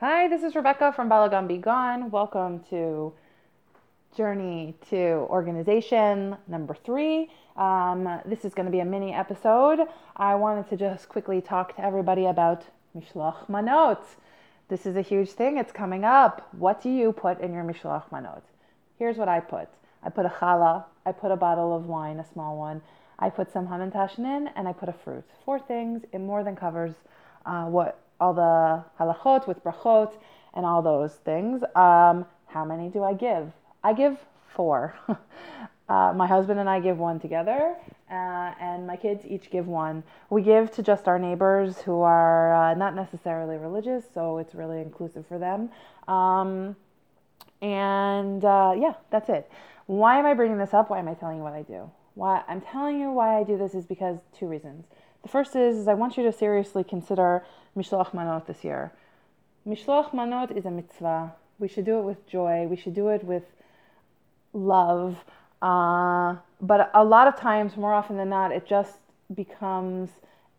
[0.00, 2.10] Hi, this is Rebecca from Balagan Be Gone.
[2.10, 3.12] Welcome to
[4.16, 7.28] Journey to Organization number three.
[7.54, 9.80] Um, this is going to be a mini episode.
[10.16, 12.64] I wanted to just quickly talk to everybody about
[12.96, 14.02] Mishloach Manot.
[14.70, 15.58] This is a huge thing.
[15.58, 16.48] It's coming up.
[16.52, 18.40] What do you put in your Mishloach Manot?
[18.98, 19.68] Here's what I put.
[20.02, 20.86] I put a challah.
[21.04, 22.80] I put a bottle of wine, a small one.
[23.18, 25.24] I put some hamantashen in, and I put a fruit.
[25.44, 26.04] Four things.
[26.10, 26.94] It more than covers
[27.44, 30.12] uh, what all the halachot with brachot
[30.54, 31.62] and all those things.
[31.74, 33.52] Um, how many do I give?
[33.82, 34.94] I give four.
[35.88, 37.76] uh, my husband and I give one together,
[38.10, 40.02] uh, and my kids each give one.
[40.28, 44.80] We give to just our neighbors who are uh, not necessarily religious, so it's really
[44.80, 45.70] inclusive for them.
[46.06, 46.76] Um,
[47.62, 49.50] and uh, yeah, that's it.
[49.86, 50.90] Why am I bringing this up?
[50.90, 51.90] Why am I telling you what I do?
[52.14, 54.86] Why I'm telling you why I do this is because two reasons.
[55.22, 57.44] The first is, is I want you to seriously consider
[57.76, 58.92] Mishloach Manot this year.
[59.66, 61.34] Mishloach Manot is a mitzvah.
[61.58, 62.66] We should do it with joy.
[62.66, 63.44] We should do it with
[64.52, 65.24] love.
[65.60, 68.98] Uh, but a lot of times, more often than not, it just
[69.34, 70.08] becomes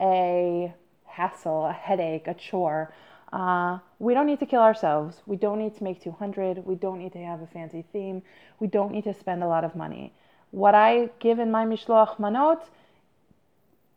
[0.00, 0.72] a
[1.04, 2.92] hassle, a headache, a chore.
[3.32, 5.22] Uh, we don't need to kill ourselves.
[5.26, 6.64] We don't need to make 200.
[6.66, 8.22] We don't need to have a fancy theme.
[8.58, 10.12] We don't need to spend a lot of money.
[10.50, 12.62] What I give in my Mishloach Manot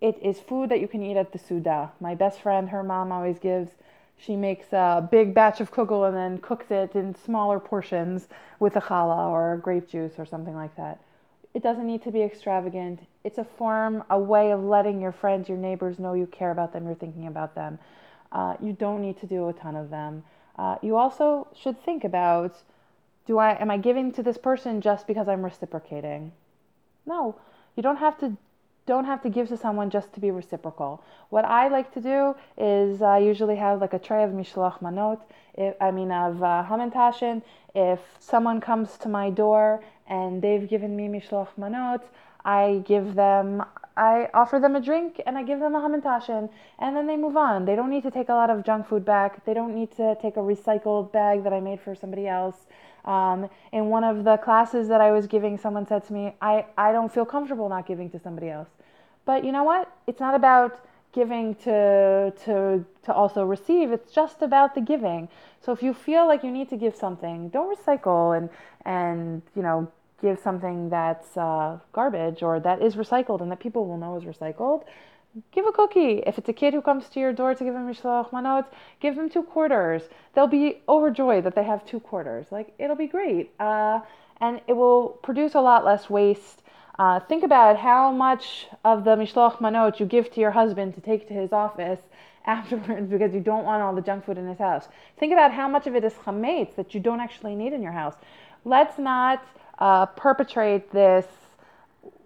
[0.02, 1.91] it is food that you can eat at the Suda.
[1.99, 3.69] My best friend, her mom always gives,
[4.17, 8.27] she makes a big batch of kugel and then cooks it in smaller portions
[8.59, 10.99] with a challah or grape juice or something like that.
[11.53, 13.02] It doesn't need to be extravagant.
[13.23, 16.73] It's a form, a way of letting your friends, your neighbors know you care about
[16.73, 17.77] them, you're thinking about them.
[18.31, 20.23] Uh, you don't need to do a ton of them.
[20.58, 22.55] Uh, you also should think about
[23.27, 26.31] do I am I giving to this person just because I'm reciprocating?
[27.05, 27.36] No,
[27.75, 28.36] you don't have to
[28.85, 31.03] don't have to give to someone just to be reciprocal.
[31.29, 35.21] What I like to do is I usually have like a tray of mishloach manot,
[35.53, 37.41] if, I mean of uh, hamantashen.
[37.75, 42.02] If someone comes to my door and they've given me mishloach manot,
[42.45, 43.63] I give them,
[43.95, 47.37] I offer them a drink and I give them a hamantashen, and then they move
[47.37, 47.65] on.
[47.65, 49.45] They don't need to take a lot of junk food back.
[49.45, 52.65] They don't need to take a recycled bag that I made for somebody else.
[53.05, 56.65] Um, in one of the classes that I was giving, someone said to me, I,
[56.77, 58.69] I don't feel comfortable not giving to somebody else.
[59.25, 59.91] But you know what?
[60.08, 65.27] It's not about giving to, to, to also receive, it's just about the giving.
[65.59, 68.49] So if you feel like you need to give something, don't recycle and,
[68.85, 69.91] and you know,
[70.21, 74.23] give something that's uh, garbage or that is recycled and that people will know is
[74.23, 74.83] recycled
[75.52, 76.23] give a cookie.
[76.26, 78.65] If it's a kid who comes to your door to give them mishloach manot,
[78.99, 80.04] give them two quarters.
[80.33, 82.48] They'll be overjoyed that they have two quarters.
[82.52, 84.02] Like it'll be great, uh,
[84.39, 86.64] and it will produce a lot less waste.
[86.99, 91.02] Uh, think about how much of the mishloach manot you give to your husband to
[91.02, 91.99] take to his office
[92.45, 94.87] afterwards because you don't want all the junk food in his house.
[95.17, 97.91] Think about how much of it is chametz that you don't actually need in your
[97.91, 98.15] house.
[98.65, 99.45] Let's not
[99.79, 101.25] uh, perpetrate this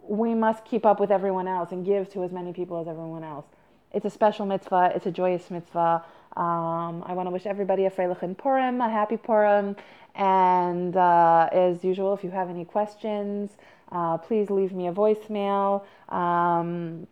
[0.08, 3.24] we must keep up with everyone else and give to as many people as everyone
[3.24, 3.46] else.
[3.94, 4.92] It's a special mitzvah.
[4.96, 6.04] It's a joyous mitzvah.
[6.36, 9.76] Um, I want to wish everybody a Freilichen Purim, a happy Purim.
[10.16, 13.52] And uh, as usual, if you have any questions,
[13.92, 15.84] uh, please leave me a voicemail.
[16.10, 17.08] Um,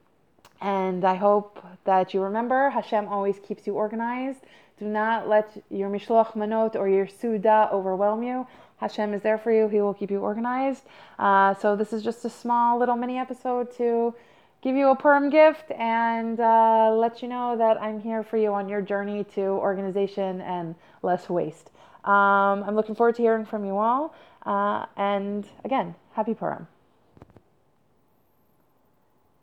[0.61, 4.39] and I hope that you remember Hashem always keeps you organized.
[4.79, 8.47] Do not let your Mishloach Manot or your Suda overwhelm you.
[8.77, 9.67] Hashem is there for you.
[9.67, 10.83] He will keep you organized.
[11.19, 14.13] Uh, so this is just a small little mini episode to
[14.63, 18.53] give you a Purim gift and uh, let you know that I'm here for you
[18.53, 21.71] on your journey to organization and less waste.
[22.05, 24.15] Um, I'm looking forward to hearing from you all.
[24.45, 26.67] Uh, and again, happy Purim.